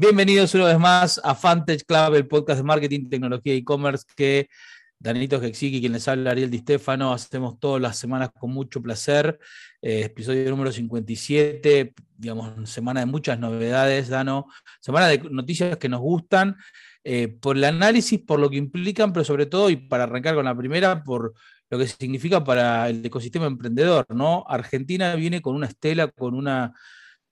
[0.00, 4.48] Bienvenidos una vez más a Fantage Club, el podcast de marketing, tecnología e e-commerce que
[4.96, 9.40] Danito Hexiki, quien les habla, Ariel Di Stefano, hacemos todas las semanas con mucho placer.
[9.82, 14.46] Eh, episodio número 57, digamos, semana de muchas novedades, Dano,
[14.78, 16.54] semana de noticias que nos gustan,
[17.02, 20.44] eh, por el análisis, por lo que implican, pero sobre todo, y para arrancar con
[20.44, 21.34] la primera, por
[21.70, 24.44] lo que significa para el ecosistema emprendedor, ¿no?
[24.46, 26.72] Argentina viene con una estela, con una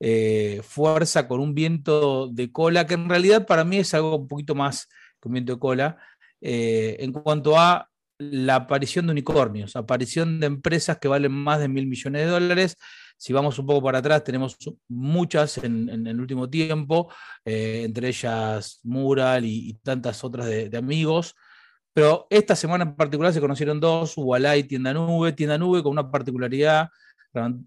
[0.00, 4.28] eh, fuerza, con un viento de cola, que en realidad para mí es algo un
[4.28, 4.88] poquito más
[5.20, 5.98] que un viento de cola,
[6.40, 11.68] eh, en cuanto a la aparición de unicornios, aparición de empresas que valen más de
[11.68, 12.76] mil millones de dólares.
[13.18, 14.56] Si vamos un poco para atrás, tenemos
[14.88, 17.10] muchas en, el último tiempo,
[17.44, 21.34] eh, entre ellas Mural y, tantas otras de, amigos.
[21.92, 26.10] Pero esta semana en particular se conocieron dos, Ubalay, Tienda Nube, Tienda Nube con una
[26.10, 26.90] particularidad,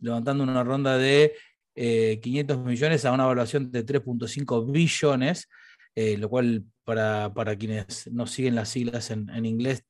[0.01, 1.33] levantando una ronda de
[1.79, 5.47] 500 eh, millones a una evaluación de 3.5 billones,
[5.95, 9.83] lo cual para, quienes no siguen las siglas en, inglés,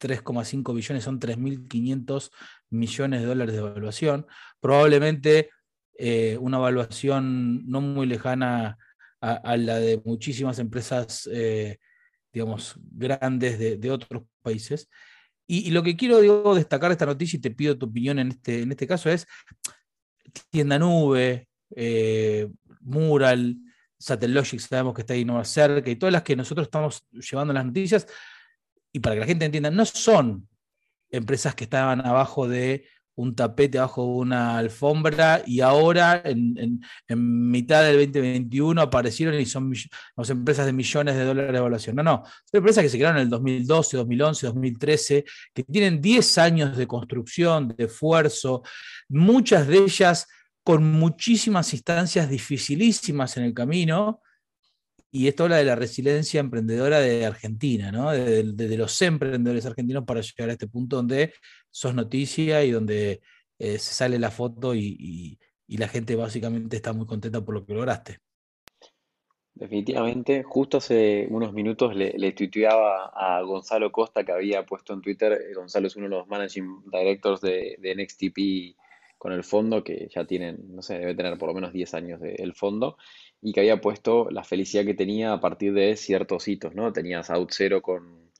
[0.00, 2.30] 3,5 billones son 3.500
[2.70, 4.26] millones de dólares de evaluación.
[4.60, 5.50] Probablemente
[5.98, 8.78] eh, una evaluación no muy lejana
[9.20, 11.78] a, la de muchísimas empresas, eh,
[12.32, 14.88] digamos, grandes de, otros países.
[15.48, 18.62] Y, lo que quiero digo, destacar esta noticia y te pido tu opinión en este,
[18.62, 19.26] en este caso es
[20.50, 22.48] tienda nube, eh,
[22.80, 23.56] mural,
[23.98, 27.64] Satellogic sabemos que está ahí no cerca y todas las que nosotros estamos llevando las
[27.64, 28.06] noticias,
[28.92, 30.48] y para que la gente entienda, no son
[31.10, 32.86] empresas que estaban abajo de
[33.16, 39.72] un tapete, abajo de una alfombra, y ahora en, mitad del 2021 aparecieron y son
[40.28, 41.96] empresas de millones de dólares de evaluación.
[41.96, 46.38] No, no, son empresas que se crearon en el 2012, 2011, 2013, que tienen 10
[46.38, 48.62] años de construcción, de esfuerzo,
[49.08, 50.26] muchas de ellas
[50.62, 54.20] con muchísimas instancias dificilísimas en el camino,
[55.10, 58.10] y esto habla de la resiliencia emprendedora de Argentina, ¿no?
[58.10, 61.32] de, los emprendedores argentinos para llegar a este punto donde
[61.70, 63.20] sos noticia y donde
[63.58, 65.38] eh, se sale la foto y,
[65.68, 68.18] la gente básicamente está muy contenta por lo que lograste.
[69.54, 75.32] Definitivamente, justo hace unos minutos le, tuiteaba a Gonzalo Costa que había puesto en Twitter,
[75.32, 78.76] eh, Gonzalo es uno de los managing directors de, de NextTP
[79.18, 82.20] con el fondo, que ya tienen, no sé, debe tener por lo menos 10 años
[82.20, 82.96] del fondo,
[83.46, 86.92] y que había puesto la felicidad que tenía a partir de ciertos hitos, ¿no?
[86.92, 88.32] Tenías Outzero con,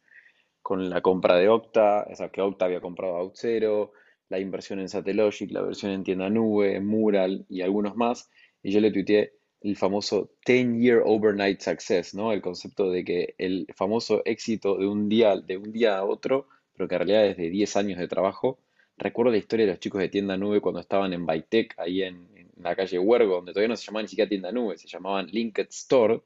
[0.62, 3.92] con la compra de Octa, o sea, que Octa había comprado Outzero,
[4.28, 8.28] la inversión en Satellogic, la versión en tienda nube, Mural y algunos más,
[8.64, 12.32] y yo le tuiteé el famoso 10-year overnight success, ¿no?
[12.32, 16.48] El concepto de que el famoso éxito de un día, de un día a otro,
[16.74, 18.58] pero que en realidad es de 10 años de trabajo,
[18.98, 22.28] Recuerdo la historia de los chicos de Tienda Nube cuando estaban en Bytec, ahí en,
[22.56, 25.68] la calle Huergo, donde todavía no se llamaba ni siquiera Tienda Nube, se llamaban Linked
[25.70, 26.22] Store,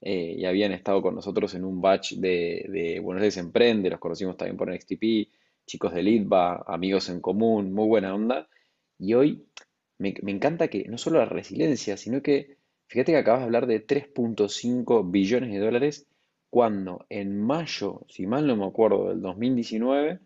[0.00, 3.98] eh, y habían estado con nosotros en un batch de, de Buenos Aires Emprende, los
[3.98, 5.30] conocimos también por NXTP,
[5.66, 8.48] chicos de Litva, amigos en común, muy buena onda.
[8.98, 9.46] Y hoy
[9.98, 13.66] me, me encanta que no solo la resiliencia, sino que, fíjate que acabas de hablar
[13.66, 16.06] de 3.5 billones de dólares,
[16.50, 20.20] cuando en mayo, si mal no me acuerdo, del 2019,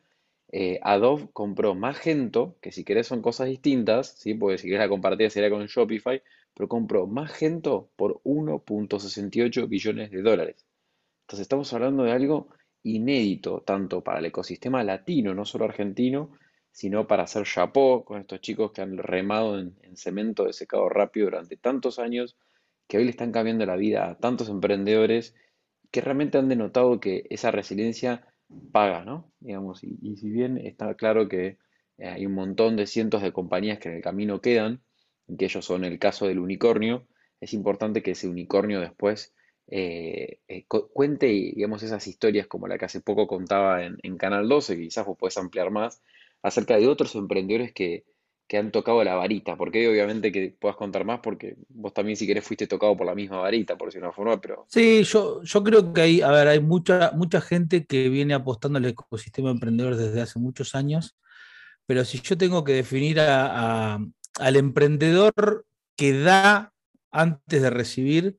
[0.50, 4.34] eh, Adobe compró Magento, que si querés son cosas distintas, ¿sí?
[4.34, 6.22] porque si querés la compartida sería con Shopify,
[6.54, 10.66] pero compró Magento por 1.68 billones de dólares.
[11.22, 12.48] Entonces estamos hablando de algo
[12.82, 16.31] inédito, tanto para el ecosistema latino, no solo argentino,
[16.72, 20.88] sino para hacer chapó con estos chicos que han remado en, en cemento de secado
[20.88, 22.36] rápido durante tantos años,
[22.86, 25.34] que hoy le están cambiando la vida a tantos emprendedores,
[25.91, 28.26] que realmente han denotado que esa resiliencia
[28.72, 29.31] paga, ¿no?
[29.41, 31.59] Digamos, y, si bien está claro que
[31.98, 34.82] eh, hay un montón de cientos de compañías que en el camino quedan,
[35.38, 37.06] que ellos son el caso del unicornio,
[37.41, 39.34] es importante que ese unicornio después
[39.69, 44.48] eh, eh, cuente, digamos, esas historias como la que hace poco contaba en, en Canal
[44.48, 46.03] 12, que quizás vos podés ampliar más,
[46.42, 48.04] acerca de otros emprendedores que,
[48.48, 52.27] que han tocado la varita, porque obviamente que puedas contar más, porque vos también si
[52.27, 54.65] querés fuiste tocado por la misma varita, por decirlo de una forma, pero...
[54.68, 58.78] Sí, yo, yo creo que hay, a ver, hay mucha, mucha gente que viene apostando
[58.78, 61.18] al ecosistema emprendedor desde hace muchos años,
[61.84, 63.98] pero si yo tengo que definir a,
[64.39, 66.72] al emprendedor que da
[67.10, 68.39] antes de recibir,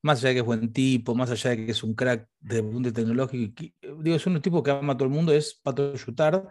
[0.00, 2.62] más allá de que es buen tipo, más allá de que es un crack de
[2.62, 3.62] punto tecnológico,
[3.98, 6.48] digo, es un tipo que ama a todo el mundo, es Pato Yutar,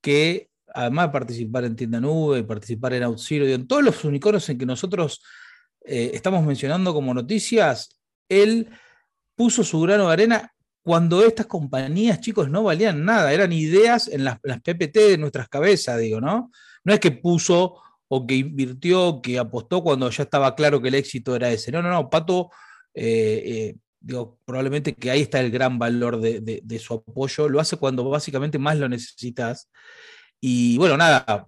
[0.00, 4.58] que además de participar en Tienda Nube, participar en OutZero, en todos los unicornios en
[4.58, 5.22] que nosotros
[5.84, 8.68] eh, estamos mencionando como noticias, él
[9.34, 10.52] puso su grano de arena
[10.82, 16.00] cuando estas compañías, chicos, no valían nada, eran ideas en las, PPT de nuestras cabezas,
[16.00, 16.50] digo, ¿no?
[16.84, 20.96] No es que puso o que invirtió, que apostó cuando ya estaba claro que el
[20.96, 21.70] éxito era ese.
[21.70, 22.50] No, no, no, Pato
[22.94, 28.08] eh, digo, probablemente que ahí está el gran valor de, su apoyo, lo hace cuando
[28.08, 29.70] básicamente más lo necesitas.
[30.44, 31.46] Y bueno, nada,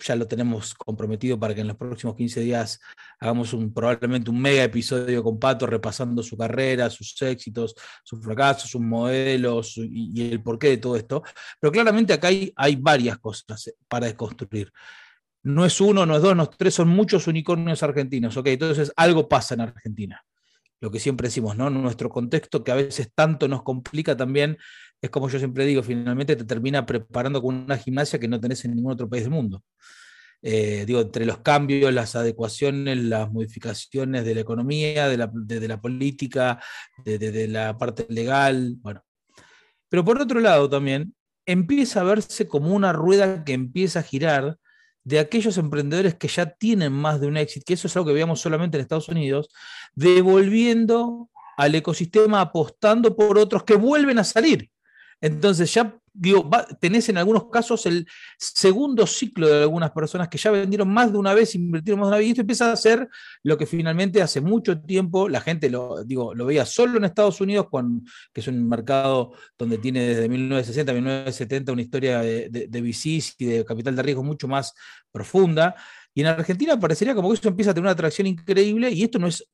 [0.00, 2.80] ya lo tenemos comprometido para que en los próximos 15 días
[3.20, 8.68] hagamos un, probablemente un mega episodio con Pato repasando su carrera, sus éxitos, sus fracasos,
[8.68, 11.22] sus modelos y, el porqué de todo esto.
[11.60, 14.72] Pero claramente acá hay, hay varias cosas para desconstruir.
[15.44, 18.36] No es uno, no es dos, no es tres, son muchos unicornios argentinos.
[18.36, 20.20] Ok, entonces algo pasa en Argentina
[20.84, 21.70] lo que siempre decimos, ¿no?
[21.70, 24.58] Nuestro contexto que a veces tanto nos complica también,
[25.04, 28.64] es como yo siempre digo, finalmente te termina preparando con una gimnasia que no tenés
[28.64, 29.62] en ningún otro país del mundo.
[30.40, 36.58] Eh, digo, entre los cambios, las adecuaciones, las modificaciones de la economía, de la, política,
[37.04, 39.02] de, la parte legal, bueno.
[39.90, 41.14] Pero por otro lado también,
[41.44, 44.58] empieza a verse como una rueda que empieza a girar
[45.02, 48.14] de aquellos emprendedores que ya tienen más de un éxito, que eso es algo que
[48.14, 49.50] veíamos solamente en Estados Unidos,
[49.94, 51.28] devolviendo
[51.58, 54.70] al ecosistema, apostando por otros que vuelven a salir.
[55.20, 56.48] Entonces ya digo,
[56.80, 58.06] tenés en algunos casos el
[58.38, 62.10] segundo ciclo de algunas personas que ya vendieron más de una vez, invirtieron más de
[62.10, 63.08] una vez, y esto empieza a ser
[63.42, 67.40] lo que finalmente hace mucho tiempo la gente lo, digo, lo veía solo en Estados
[67.40, 67.66] Unidos,
[68.32, 72.80] que es un mercado donde tiene desde 1960 a 1970 una historia de, de, de
[72.80, 74.72] VCs y de capital de riesgo mucho más
[75.10, 75.74] profunda.
[76.14, 79.18] Y en Argentina parecería como que eso empieza a tener una atracción increíble y esto
[79.18, 79.44] no es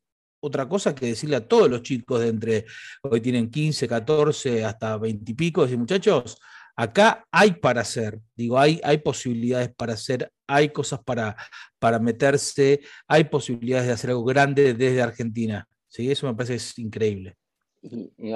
[0.40, 2.66] otra cosa que decirle a todos los chicos de entre,
[3.02, 6.38] hoy tienen 15, 14, hasta 20 y pico, y muchachos,
[6.76, 11.36] acá hay para hacer, digo, hay, hay posibilidades para hacer, hay cosas para,
[11.78, 15.68] para meterse, hay posibilidades de hacer algo grande desde Argentina.
[15.88, 16.10] ¿sí?
[16.10, 17.36] Eso me parece es increíble.
[17.82, 18.32] Y,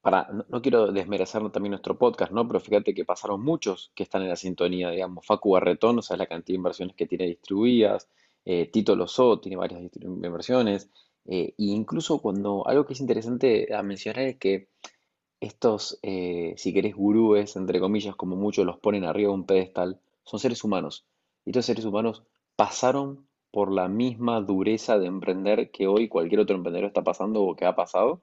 [0.00, 2.46] para, no, quiero desmerecer también nuestro podcast, ¿no?
[2.46, 6.16] Pero fíjate que pasaron muchos que están en la sintonía, digamos, Facu Barretón, o sea,
[6.16, 8.08] la cantidad de inversiones que tiene distribuidas,
[8.44, 10.90] eh, Tito Lozó tiene varias inversiones,
[11.26, 14.68] eh, incluso cuando algo que es interesante a mencionar es que
[15.40, 20.00] estos, eh, si querés, gurúes, entre comillas, como muchos los ponen arriba de un pedestal,
[20.24, 21.06] son seres humanos.
[21.44, 22.24] Y estos seres humanos
[22.56, 27.56] pasaron por la misma dureza de emprender que hoy cualquier otro emprendedor está pasando o
[27.56, 28.20] que ha pasado,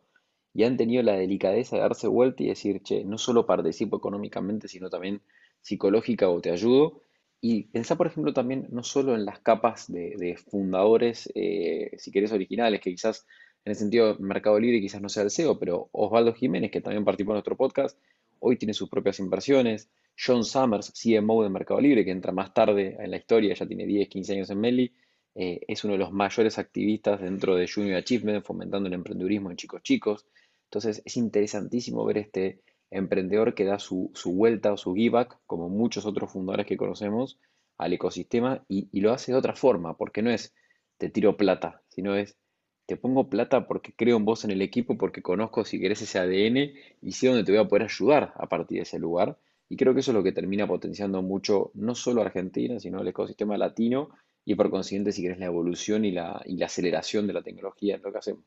[0.53, 4.67] y han tenido la delicadeza de darse vuelta y decir, che, no solo participo económicamente,
[4.67, 5.21] sino también
[5.61, 7.01] psicológica o te ayudo,
[7.47, 12.31] y pensar, por ejemplo, también no solo en las capas de, fundadores, eh, si querés,
[12.31, 13.27] originales, que quizás
[13.63, 17.05] en el sentido Mercado Libre quizás no sea el CEO, pero Osvaldo Jiménez, que también
[17.05, 17.99] participó en nuestro podcast,
[18.39, 19.91] hoy tiene sus propias inversiones.
[20.17, 23.85] John Summers, CMO de Mercado Libre, que entra más tarde en la historia, ya tiene
[23.85, 24.91] 10, 15 años en Meli,
[25.35, 29.57] eh, es uno de los mayores activistas dentro de Junior Achievement, fomentando el emprendedurismo en
[29.57, 30.25] chicos chicos.
[30.63, 32.61] Entonces es interesantísimo ver este
[32.91, 37.39] emprendedor que da su, vuelta o su give back, como muchos otros fundadores que conocemos,
[37.77, 40.53] al ecosistema y, lo hace de otra forma, porque no es
[40.97, 42.37] te tiro plata, sino es
[42.85, 46.19] te pongo plata porque creo en vos en el equipo, porque conozco si querés ese
[46.19, 49.37] ADN y sé dónde te voy a poder ayudar a partir de ese lugar.
[49.67, 53.07] Y creo que eso es lo que termina potenciando mucho, no solo Argentina, sino el
[53.07, 54.09] ecosistema latino
[54.45, 57.95] y por consiguiente, si querés, la evolución y la, y la aceleración de la tecnología
[57.95, 58.43] en lo que hacemos.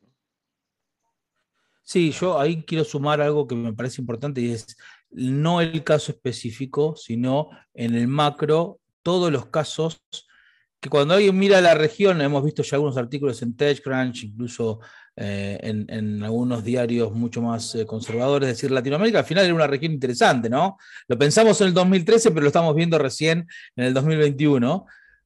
[1.89, 4.77] Sí, yo ahí quiero sumar algo que me parece importante y es
[5.09, 10.03] no el caso específico, sino en el macro, todos los casos
[10.81, 14.81] que cuando alguien mira la región, hemos visto ya algunos artículos en TechCrunch, incluso
[15.17, 19.67] eh, en, algunos diarios mucho más eh, conservadores, es decir, Latinoamérica al final era una
[19.67, 20.77] región interesante, ¿no?
[21.09, 24.85] Lo pensamos en el 2013, pero lo estamos viendo recién en el 2021.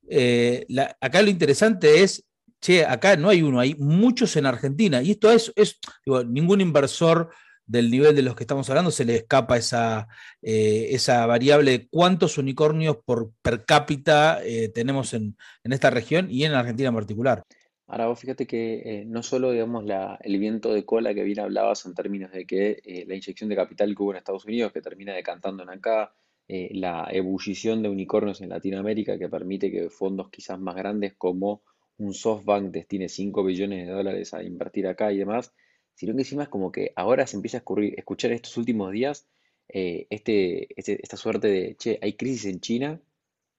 [0.08, 0.64] Eh,
[1.00, 2.24] acá lo interesante es
[2.62, 5.02] che, acá no hay uno, hay muchos en Argentina.
[5.02, 7.30] Y esto es, es digo, ningún inversor
[7.66, 10.08] del nivel de los que estamos hablando se le escapa esa,
[10.40, 16.44] eh, esa variable de cuántos unicornios por per cápita eh, tenemos en, esta región y
[16.44, 17.42] en Argentina en particular.
[17.86, 21.40] Ahora vos fíjate que eh, no solo digamos la, el viento de cola que bien
[21.40, 24.80] hablabas en términos de que la inyección de capital que hubo en Estados Unidos, que
[24.80, 26.12] termina decantando en acá,
[26.48, 31.62] la ebullición de unicornios en Latinoamérica que permite que fondos quizás más grandes como
[32.04, 35.52] un SoftBank destine 5 billones de dólares a invertir acá y demás,
[35.94, 37.64] sino que encima es como que ahora se empieza a
[37.96, 39.26] escuchar estos últimos días
[39.68, 43.00] eh, este, este, esta suerte de, che, hay crisis en China,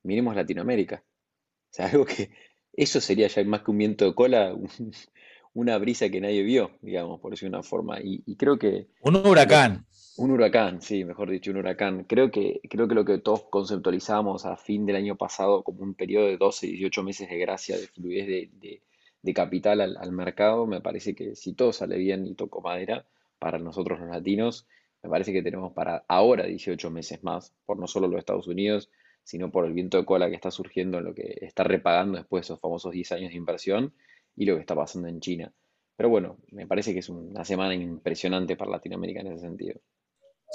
[0.04, 1.04] miremos Latinoamérica.
[1.72, 2.32] O sea, algo que
[2.74, 4.56] eso sería ya más que un viento de cola,
[5.54, 8.00] una brisa que nadie vio, digamos, por decir una forma.
[8.02, 8.88] Y, creo que...
[9.02, 9.86] Un huracán.
[10.18, 12.06] Un huracán, sí, mejor dicho, un huracán.
[12.06, 15.94] Creo que, creo que lo que todos conceptualizamos a fin del año pasado como un
[15.94, 18.82] periodo de 12, 18 meses de gracia, de fluidez de,
[19.34, 23.06] capital al, mercado, me parece que si todo sale bien y toco madera,
[23.40, 24.68] para nosotros los latinos,
[25.02, 28.90] me parece que tenemos para ahora 18 meses más, por no solo los Estados Unidos,
[29.24, 32.42] sino por el viento de cola que está surgiendo en lo que está repagando después
[32.42, 33.94] de esos famosos 10 años de inversión
[34.36, 35.52] y lo que está pasando en China.
[35.96, 39.80] Pero bueno, me parece que es una semana impresionante para Latinoamérica en ese sentido.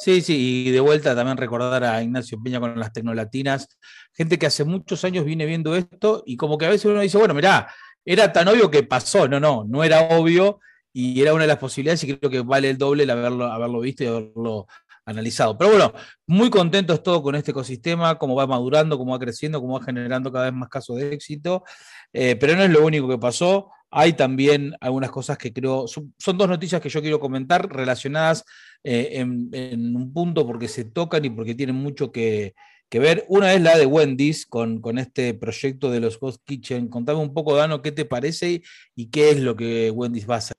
[0.01, 3.69] Sí, sí, y de vuelta también recordar a Ignacio Peña con las tecnolatinas,
[4.13, 7.19] gente que hace muchos años viene viendo esto y como que a veces uno dice,
[7.19, 7.69] bueno, mirá,
[8.05, 10.61] era tan obvio que pasó, no, no, no era obvio
[10.93, 13.81] y era una de las posibilidades y creo que vale el doble el haberlo, haberlo
[13.81, 14.69] visto y haberlo
[15.09, 15.57] analizado.
[15.57, 15.93] Pero bueno,
[16.27, 20.31] muy contentos todos con este ecosistema, cómo va madurando, cómo va creciendo, cómo va generando
[20.31, 21.65] cada vez más casos de éxito,
[22.13, 23.71] eh, pero no es lo único que pasó.
[23.91, 28.45] Hay también algunas cosas que creo, son, dos noticias que yo quiero comentar relacionadas
[28.85, 32.55] eh, en, un punto porque se tocan y porque tienen mucho que,
[32.91, 33.25] ver.
[33.29, 36.89] Una es la de Wendy's con, con, este proyecto de los Ghost Kitchen.
[36.89, 38.63] Contame un poco, Dano, qué te parece
[38.95, 40.59] y qué es lo que Wendy's va a hacer.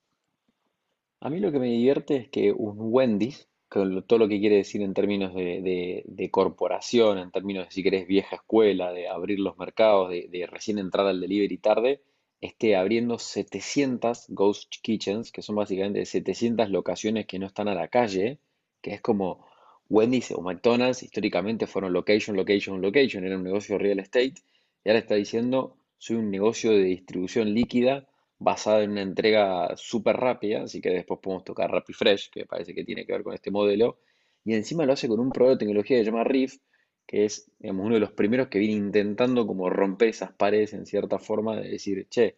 [1.21, 4.81] A mí lo que me divierte es que un Wendy's, todo lo que quiere decir
[4.81, 9.57] en términos de, de, corporación, en términos de si querés vieja escuela, de abrir los
[9.57, 12.01] mercados, de, de recién entrar al delivery tarde,
[12.41, 17.89] esté abriendo 700 ghost kitchens, que son básicamente 700 locaciones que no están a la
[17.89, 18.39] calle,
[18.81, 19.45] que es como
[19.87, 24.35] Wendy's o McDonald's, históricamente fueron location, location, location, era un negocio real estate,
[24.83, 28.08] y ahora está diciendo, soy un negocio de distribución líquida
[28.39, 32.73] basada en una entrega súper rápida, así que después podemos tocar Rapid Fresh, que parece
[32.73, 33.99] que tiene que ver con este modelo,
[34.45, 36.57] y encima lo hace con un producto de tecnología que se llama Riff,
[37.05, 41.19] que es uno de los primeros que viene intentando como romper esas paredes en cierta
[41.19, 42.37] forma de decir, che,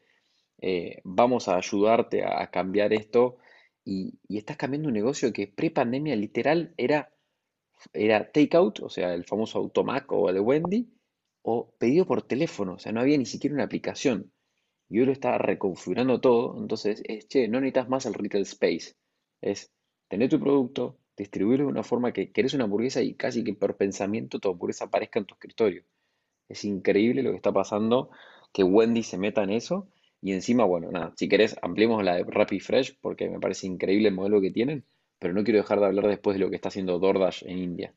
[0.59, 3.37] eh, vamos a ayudarte a, cambiar esto
[3.83, 7.13] y, estás cambiando un negocio que pre-pandemia literal era,
[7.93, 10.89] era takeout, o sea, el famoso Automac o el de Wendy,
[11.41, 14.31] o pedido por teléfono, o sea, no había ni siquiera una aplicación.
[14.91, 18.95] Y hoy lo está reconfigurando todo, entonces es, che, no necesitas más el retail space,
[19.39, 19.71] es
[20.09, 23.77] tener tu producto, distribuirlo de una forma que querés una hamburguesa y casi que por
[23.77, 25.85] pensamiento tu hamburguesa aparezca en tu escritorio.
[26.49, 28.09] Es increíble lo que está pasando,
[28.51, 29.87] que Wendy se meta en eso.
[30.21, 34.09] Y encima, bueno, nada, si querés, ampliemos la de Rapid Fresh porque me parece increíble
[34.09, 34.83] el modelo que tienen,
[35.19, 37.93] pero no quiero dejar de hablar después de lo que está haciendo DoorDash en India.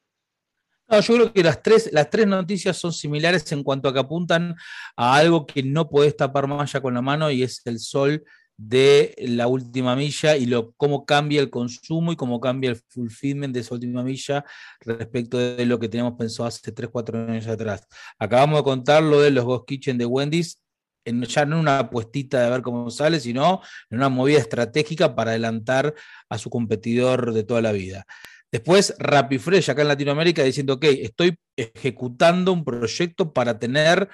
[0.89, 4.01] No, yo creo que las tres, las tres noticias son similares en cuanto a que
[4.01, 4.55] apuntan
[4.97, 8.23] a algo que no podés tapar más ya con la mano y es el sol
[8.57, 13.53] de la última milla y lo, cómo cambia el consumo y cómo cambia el fulfillment
[13.55, 14.45] de esa última milla
[14.81, 17.87] respecto de lo que teníamos pensado hace 3, 4 años atrás.
[18.19, 20.61] Acabamos de contar lo de los Ghost Kitchen de Wendy's,
[21.07, 23.61] en, ya no en una apuestita de ver cómo sale, sino
[23.91, 25.95] en una movida estratégica para adelantar
[26.29, 28.07] a su competidor de toda la vida.
[28.55, 34.09] Después, Rapifresh acá en Latinoamérica diciendo, ok, estoy ejecutando un proyecto para tener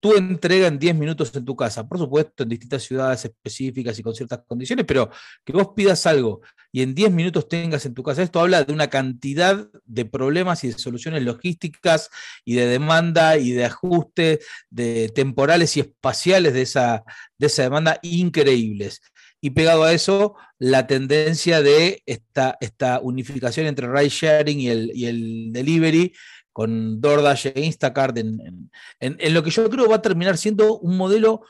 [0.00, 4.02] tu entrega en 10 minutos en tu casa, por supuesto en distintas ciudades específicas y
[4.02, 5.10] con ciertas condiciones, pero
[5.44, 6.40] que vos pidas algo
[6.72, 10.64] y en 10 minutos tengas en tu casa, esto habla de una cantidad de problemas
[10.64, 12.08] y de soluciones logísticas
[12.46, 17.04] y de demanda y de ajuste de temporales y espaciales de esa
[17.38, 19.02] demanda increíbles.
[19.44, 24.92] Y pegado a eso, la tendencia de esta, esta unificación entre ride sharing y el,
[24.94, 26.12] y el delivery,
[26.52, 28.70] con DoorDash e Instacart, en,
[29.34, 31.42] lo que yo creo va a terminar siendo un modelo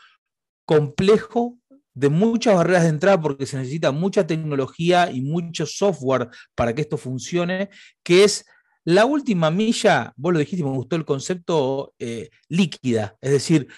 [0.64, 1.58] complejo
[1.94, 6.80] de muchas barreras de entrada porque se necesita mucha tecnología y mucho software para que
[6.80, 7.68] esto funcione,
[8.02, 8.46] que es
[8.84, 13.68] la última milla, vos lo dijiste, me gustó el concepto eh, líquida, es decir,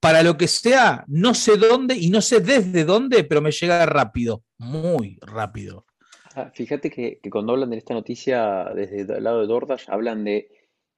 [0.00, 3.84] para lo que sea, no sé dónde y no sé desde dónde, pero me llega
[3.86, 5.86] rápido, muy rápido.
[6.36, 10.50] Ah, fíjate que, cuando hablan de esta noticia desde el lado de DoorDash, hablan de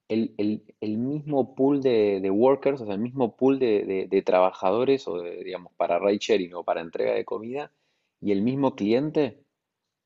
[0.09, 5.99] el, mismo pool de, workers, o sea, el mismo pool de, trabajadores, o digamos, para
[5.99, 7.73] ride sharing o para entrega de comida,
[8.21, 9.43] y el mismo cliente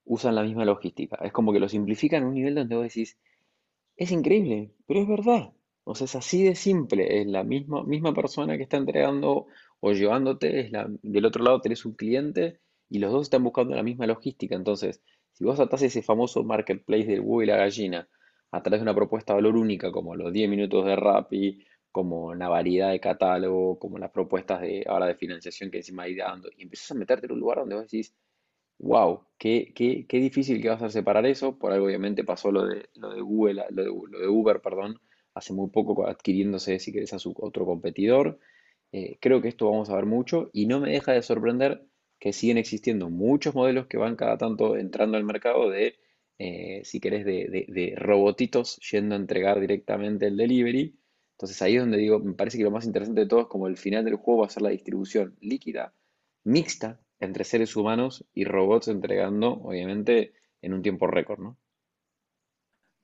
[0.04, 1.16] usan la misma logística.
[1.23, 3.19] Es como que lo simplifican a un nivel donde vos decís,
[4.00, 5.52] es increíble, pero es verdad.
[5.85, 7.21] O sea, es así de simple.
[7.21, 9.47] Es la misma, misma persona que está entregando
[9.80, 13.75] o llevándote, es la, del otro lado tenés un cliente y los dos están buscando
[13.76, 14.57] la misma logística.
[14.57, 15.02] Entonces,
[15.33, 18.09] si vos atás ese famoso marketplace del Google y la gallina,
[18.52, 22.28] a través de una propuesta de valor única como los 10 minutos de Rappi, como
[22.28, 26.49] una variedad de catálogo, como las propuestas de ahora de financiación que encima hay dando,
[26.57, 28.14] y empiezas a meterte en un lugar donde vos decís,
[28.80, 32.66] wow, qué, qué, qué difícil que vas a separar eso, por algo obviamente pasó lo
[32.66, 35.00] de, lo de Google, lo de, Uber, perdón,
[35.34, 38.38] hace muy poco adquiriéndose, si querés, a su otro competidor.
[38.92, 41.87] Eh, creo que esto vamos a ver mucho y no me deja de sorprender
[42.18, 45.96] que siguen existiendo muchos modelos que van cada tanto entrando al mercado de
[46.38, 50.99] eh, si querés, de, robotitos yendo a entregar directamente el delivery.
[51.32, 53.66] Entonces ahí es donde digo, me parece que lo más interesante de todo es como
[53.66, 55.94] el final del juego va a ser la distribución líquida,
[56.44, 61.59] mixta, entre seres humanos y robots entregando, obviamente, en un tiempo récord, ¿no?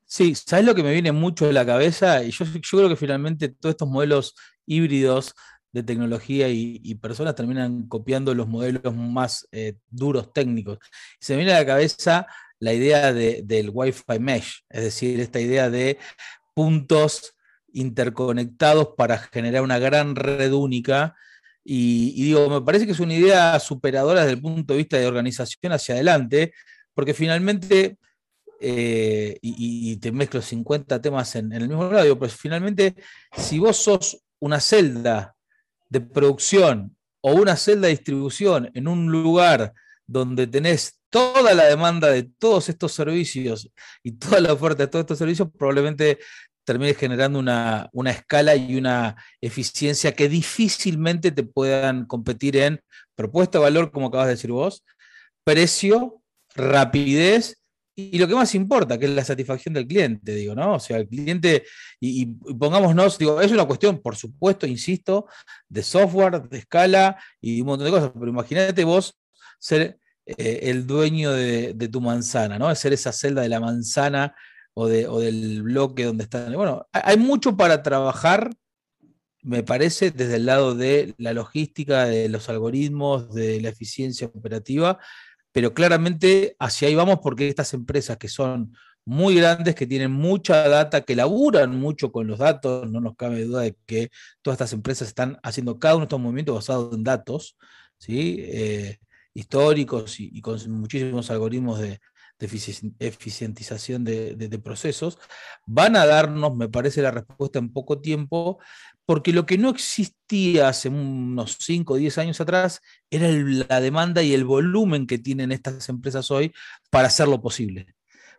[0.05, 2.23] Sí, ¿sabes lo que me viene mucho de la cabeza?
[2.23, 5.35] Y yo, yo creo que finalmente todos estos modelos híbridos
[5.71, 10.79] de tecnología y, personas terminan copiando los modelos más eh, duros técnicos.
[11.19, 12.27] Se me viene a la cabeza
[12.59, 15.99] la idea del Wi-Fi mesh, es decir, esta idea de
[16.55, 17.35] puntos
[17.71, 21.15] interconectados para generar una gran red única.
[21.69, 25.05] Y, digo, me parece que es una idea superadora desde el punto de vista de
[25.05, 26.53] organización hacia adelante,
[26.93, 27.97] porque finalmente,
[28.61, 32.95] eh, y, te mezclo 50 temas en, el mismo radio, pues finalmente,
[33.35, 35.35] si vos sos una celda
[35.89, 39.73] de producción o una celda de distribución en un lugar
[40.05, 43.69] donde tenés toda la demanda de todos estos servicios
[44.03, 46.19] y toda la oferta de todos estos servicios, probablemente
[46.67, 52.81] termines generando una, escala y una eficiencia que difícilmente te puedan competir en
[53.15, 54.83] propuesta de valor, como acabas de decir vos,
[55.45, 56.21] precio,
[56.55, 57.63] rapidez
[57.95, 60.73] y lo que más importa, que es la satisfacción del cliente, digo, ¿no?
[60.73, 61.63] O sea, el cliente,
[62.01, 65.25] y, pongámonos, digo, es una cuestión, por supuesto, insisto,
[65.69, 69.17] de software, de escala y un montón de cosas, pero imagínate vos
[69.57, 72.75] ser eh, el dueño de, de, tu manzana, ¿no?
[72.75, 74.35] Ser esa celda de la manzana
[74.79, 74.87] o,
[75.19, 76.53] del bloque donde están.
[76.53, 78.51] Bueno, hay mucho para trabajar,
[79.41, 84.99] me parece, desde el lado de la logística, de los algoritmos, de la eficiencia operativa,
[85.51, 90.67] pero claramente hacia ahí vamos porque estas empresas que son muy grandes, que tienen mucha
[90.69, 94.11] data, que laburan mucho con los datos, no nos cabe duda de que
[94.43, 97.57] todas estas empresas están haciendo cada uno de estos movimientos basados en datos,
[97.97, 98.37] ¿sí?
[98.41, 98.97] Eh,
[99.33, 101.99] históricos y, con muchísimos algoritmos de,
[102.39, 102.45] de
[102.99, 105.17] eficientización de, procesos,
[105.65, 108.59] van a darnos, me parece, la respuesta en poco tiempo,
[109.05, 114.21] porque lo que no existía hace unos 5 o 10 años atrás era la demanda
[114.21, 116.53] y el volumen que tienen estas empresas hoy
[116.89, 117.87] para hacerlo posible.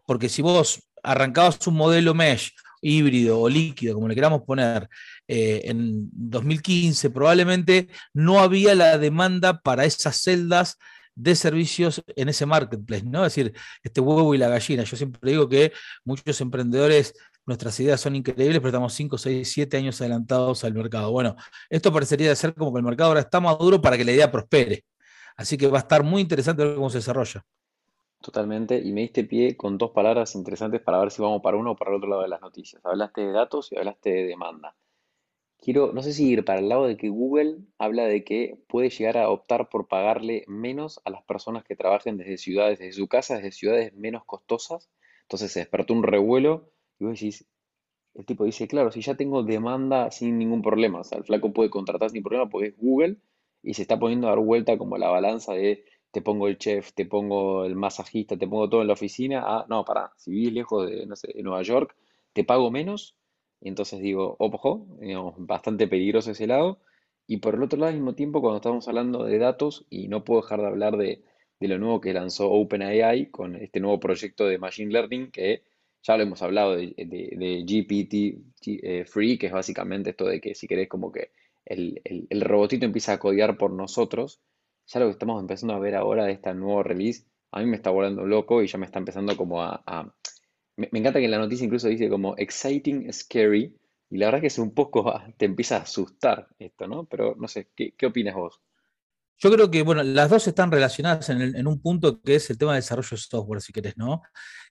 [0.06, 4.88] Porque si vos arrancabas un modelo mesh híbrido o líquido, como le queramos poner,
[5.26, 10.78] eh, en 2015, probablemente no había la demanda para esas celdas
[11.18, 13.26] de servicios en ese marketplace, ¿no?
[13.26, 13.52] Es decir,
[13.82, 14.84] este huevo y la gallina.
[14.84, 15.72] Yo siempre digo que
[16.04, 17.12] muchos emprendedores,
[17.44, 21.10] nuestras ideas son increíbles, pero estamos 5, 6, 7 años adelantados al mercado.
[21.10, 21.34] Bueno,
[21.68, 24.84] esto parecería ser como que el mercado ahora está maduro para que la idea prospere.
[25.36, 27.44] Así que va a estar muy interesante ver cómo se desarrolla.
[28.20, 31.72] Totalmente, y me diste pie con dos palabras interesantes para ver si vamos para uno
[31.72, 32.84] o para el otro lado de las noticias.
[32.84, 34.74] Hablaste de datos y hablaste de demanda.
[35.58, 38.90] Quiero, no sé si ir para el lado de que Google habla de que puede
[38.90, 43.08] llegar a optar por pagarle menos a las personas que trabajen desde ciudades, desde su
[43.08, 44.88] casa, desde ciudades menos costosas.
[45.22, 47.44] Entonces se despertó un revuelo y vos decís,
[48.14, 51.52] el tipo dice, claro, si ya tengo demanda sin ningún problema, o sea, el flaco
[51.52, 53.18] puede contratar sin problema porque es Google
[53.62, 56.92] y se está poniendo a dar vuelta como la balanza de te pongo el chef,
[56.94, 59.42] te pongo el masajista, te pongo todo en la oficina.
[59.46, 61.96] Ah, no, pará, si vivís lejos de, no sé, de Nueva York,
[62.32, 63.16] te pago menos
[63.60, 66.80] y entonces digo, ojo, digamos, bastante peligroso ese lado.
[67.26, 70.24] Y por el otro lado, al mismo tiempo, cuando estamos hablando de datos, y no
[70.24, 71.22] puedo dejar de hablar de,
[71.60, 75.64] lo nuevo que lanzó OpenAI con este nuevo proyecto de Machine Learning, que
[76.02, 80.68] ya lo hemos hablado de, GPT eh, Free, que es básicamente esto de que si
[80.68, 81.32] querés como que
[81.66, 82.00] el,
[82.42, 84.40] robotito empieza a codiar por nosotros,
[84.86, 87.76] ya lo que estamos empezando a ver ahora de este nuevo release, a mí me
[87.76, 90.14] está volando loco y ya me está empezando como a
[90.78, 93.74] me, encanta que en la noticia incluso dice como exciting, scary,
[94.10, 97.04] y la verdad que es un poco, te empieza a asustar esto, ¿no?
[97.04, 98.60] Pero no sé, ¿qué, opinas vos?
[99.38, 102.72] Yo creo que, bueno, las dos están relacionadas en, un punto que es el tema
[102.72, 104.22] de desarrollo de software, si querés, ¿no?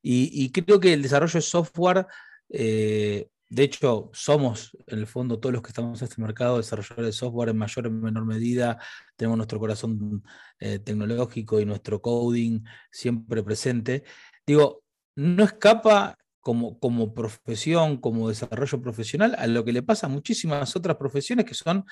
[0.01, 2.07] Y, creo que el desarrollo de software,
[2.49, 7.07] eh, de hecho, somos, en el fondo, todos los que estamos en este mercado, desarrolladores
[7.07, 8.79] de software en mayor o menor medida,
[9.15, 10.23] tenemos nuestro corazón
[10.59, 14.03] eh, tecnológico y nuestro coding siempre presente.
[14.45, 14.83] Digo,
[15.17, 20.75] no escapa como, como profesión, como desarrollo profesional, a lo que le pasa a muchísimas
[20.75, 21.85] otras profesiones que son,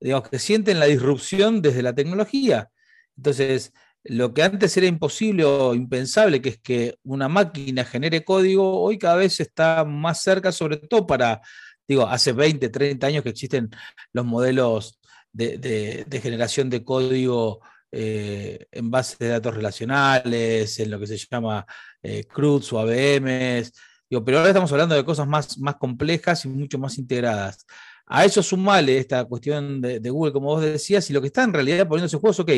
[0.00, 2.70] digamos, que sienten la disrupción desde la tecnología.
[3.16, 8.80] Entonces, lo que antes era imposible o impensable, que es que una máquina genere código,
[8.80, 11.42] hoy cada vez está más cerca, sobre todo para,
[11.86, 13.68] digo, hace 20, 30 años que existen
[14.14, 14.98] los modelos
[15.32, 17.60] de, de generación de código
[17.92, 21.66] eh, en base de datos relacionales, en lo que se llama
[22.02, 23.72] eh, CRUDs o ABMs,
[24.08, 27.64] pero ahora estamos hablando de cosas más, más complejas y mucho más integradas.
[28.06, 31.52] A eso sumale esta cuestión de, Google, como vos decías, y lo que está en
[31.52, 32.50] realidad poniéndose en juego es, ok,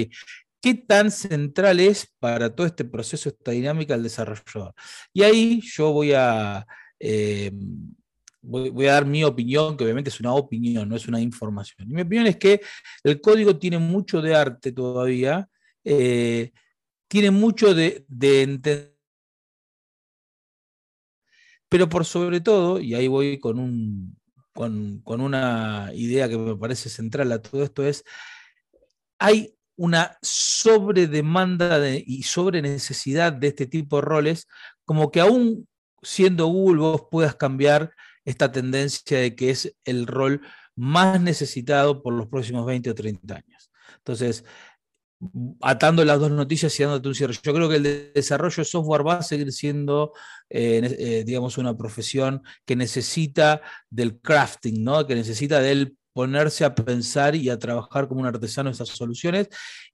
[0.63, 4.75] ¿qué tan central es para todo este proceso, esta dinámica del desarrollador?
[5.13, 6.67] Y ahí yo voy a...
[6.99, 7.53] Eh,
[8.43, 11.89] voy, a dar mi opinión, que obviamente es una opinión, no es una información.
[11.89, 12.61] Y mi opinión es que
[13.05, 15.49] el código tiene mucho de arte todavía,
[15.85, 16.53] eh,
[17.09, 18.97] tiene mucho de, entender,
[21.69, 24.19] pero por sobre todo, y ahí voy con un,
[24.53, 28.05] con, una idea que me parece central a todo esto, es,
[29.19, 34.49] hay una sobredemanda de, y sobre necesidad de este tipo de roles,
[34.85, 35.67] como que aún
[36.03, 37.93] siendo Google vos puedas cambiar
[38.25, 40.41] esta tendencia de que es el rol
[40.75, 43.71] más necesitado por los próximos 20 o 30 años.
[43.99, 44.45] Entonces,
[45.61, 47.35] atando las dos noticias y dándote un cierre.
[47.43, 50.13] Yo creo que el desarrollo de software va a seguir siendo,
[50.51, 55.07] eh, eh, digamos, una profesión que necesita del crafting, ¿no?
[55.07, 59.49] que necesita del ponerse a pensar y a trabajar como un artesano esas soluciones.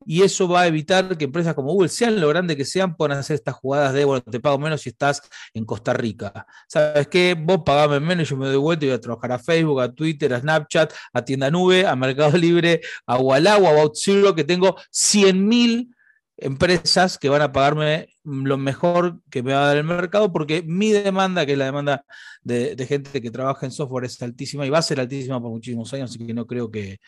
[0.06, 3.18] Y eso va a evitar que empresas como Google, sean lo grande que sean, puedan
[3.18, 5.22] hacer estas jugadas de, bueno, te pago menos si estás
[5.54, 6.46] en Costa Rica.
[6.66, 7.36] ¿Sabes qué?
[7.38, 10.32] Vos pagame menos, yo me doy vuelta y voy a trabajar a Facebook, a Twitter,
[10.34, 14.76] a Snapchat, a Tienda Nube, a Mercado Libre, a Walla a About Zero, que tengo
[14.90, 15.94] 100 mil
[16.38, 20.62] empresas que van a pagarme lo mejor que me va a dar el mercado, porque
[20.62, 22.04] mi demanda, que es la demanda
[22.42, 25.92] de, gente que trabaja en software, es altísima y va a ser altísima por muchísimos
[25.92, 26.98] años, así que no creo que,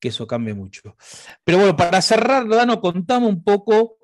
[0.00, 0.82] eso cambie mucho.
[1.42, 3.96] Pero bueno, para cerrar, Dano, contame un poco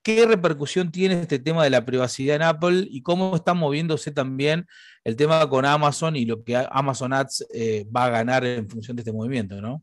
[0.00, 4.68] qué repercusión tiene este tema de la privacidad en Apple y cómo está moviéndose también
[5.02, 8.96] el tema con Amazon y lo que Amazon Ads eh, va a ganar en función
[8.96, 9.82] de este movimiento, ¿no?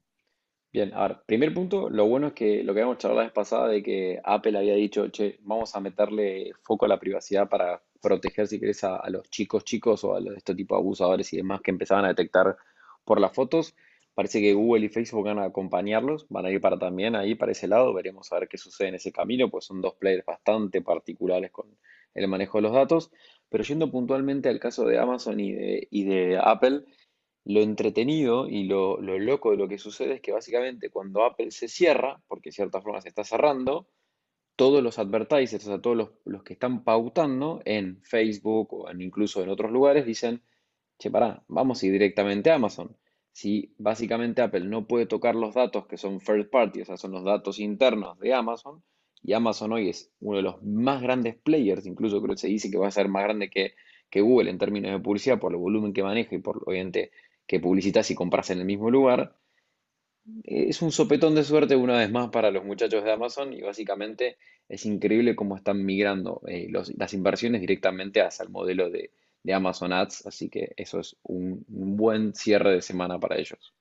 [0.75, 3.31] Bien, a ver, primer punto, lo bueno es que lo que habíamos charlado la vez
[3.31, 7.81] pasada de que Apple había dicho, che, vamos a meterle foco a la privacidad para
[8.01, 11.37] proteger, si querés, a, los chicos chicos o a los, este tipo de abusadores y
[11.37, 12.57] demás que empezaban a detectar
[13.05, 13.73] por las fotos.
[14.13, 17.53] Parece que Google y Facebook van a acompañarlos, van a ir para también ahí, para
[17.53, 17.93] ese lado.
[17.93, 21.67] Veremos a ver qué sucede en ese camino, pues son dos players bastante particulares con
[22.13, 23.11] el manejo de los datos.
[23.47, 26.83] Pero yendo puntualmente al caso de Amazon y de, y de Apple,
[27.45, 31.67] lo entretenido y lo, loco de lo que sucede es que básicamente cuando Apple se
[31.67, 33.87] cierra, porque de cierta forma se está cerrando,
[34.55, 39.43] todos los advertisers, o sea, todos los, que están pautando en Facebook o en, incluso
[39.43, 40.41] en otros lugares, dicen,
[40.97, 42.97] che, pará, vamos a ir directamente a Amazon.
[43.31, 47.11] Si básicamente Apple no puede tocar los datos que son first party, o sea, son
[47.11, 48.81] los datos internos de Amazon,
[49.21, 52.71] y Amazon hoy es uno de los más grandes players, incluso creo que se dice
[52.71, 53.73] que va a ser más grande que,
[54.09, 57.11] que Google en términos de publicidad por el volumen que maneja y por, obviamente,
[57.47, 59.35] que publicitas y compras en el mismo lugar.
[60.43, 64.37] Es un sopetón de suerte una vez más para los muchachos de Amazon y básicamente
[64.67, 69.11] es increíble cómo están migrando eh, las inversiones directamente hacia el modelo de,
[69.53, 73.75] Amazon Ads, así que eso es un, buen cierre de semana para ellos.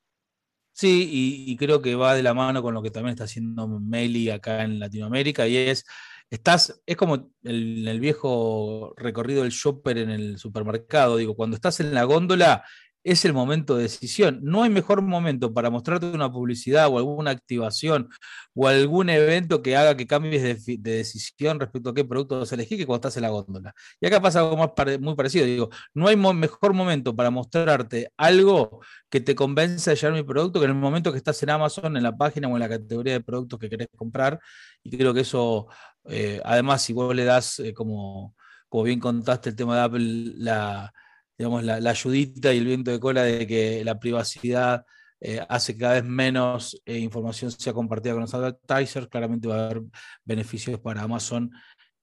[0.72, 1.08] Sí,
[1.46, 4.62] y, creo que va de la mano con lo que también está haciendo Meli acá
[4.62, 5.86] en Latinoamérica y es
[6.28, 11.16] estás, es como el, el, viejo recorrido del shopper en el supermercado.
[11.16, 12.64] Digo, cuando estás en la góndola,
[13.04, 14.40] es el momento de decisión.
[14.42, 18.08] No hay mejor momento para mostrarte una publicidad o alguna activación
[18.54, 22.54] o algún evento que haga que cambies de, decisión respecto a qué producto vas a
[22.54, 23.74] elegir que cuando estás en la góndola.
[24.00, 25.44] Y acá pasa algo más muy parecido.
[25.44, 30.58] Digo, no hay mejor momento para mostrarte algo que te convence de llevar mi producto
[30.58, 33.12] que en el momento que estás en Amazon, en la página o en la categoría
[33.14, 34.40] de productos que querés comprar.
[34.82, 35.68] Y creo que eso,
[36.08, 38.34] eh, además, si vos le das, eh, como,
[38.68, 40.92] como bien contaste el tema de Apple, la
[41.36, 44.84] digamos, la, ayudita y el viento de cola de que la privacidad
[45.20, 49.56] eh, hace que cada vez menos eh, información sea compartida con los advertisers, claramente va
[49.56, 49.82] a haber
[50.24, 51.50] beneficios para Amazon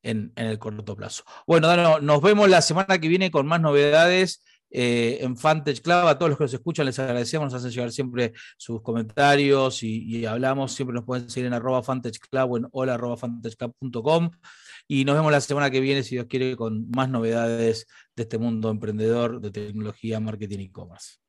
[0.03, 1.23] en, el corto plazo.
[1.45, 4.43] Bueno, nos vemos la semana que viene con más novedades.
[4.73, 6.07] Eh, en Fantage Club.
[6.07, 10.25] A todos los que nos escuchan les agradecemos, nos hacen llegar siempre sus comentarios y,
[10.25, 10.71] hablamos.
[10.71, 13.17] Siempre nos pueden seguir en arroba Fantage Club o en hola arroba
[14.93, 18.37] y nos vemos la semana que viene, si Dios quiere, con más novedades de este
[18.37, 21.19] mundo emprendedor de tecnología, marketing y e-commerce.